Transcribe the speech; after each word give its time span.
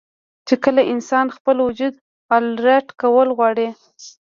چې 0.47 0.55
کله 0.63 0.81
انسان 0.93 1.27
خپل 1.37 1.57
وجود 1.67 1.93
الرټ 2.37 2.87
کول 3.01 3.27
غواړي 3.37 3.67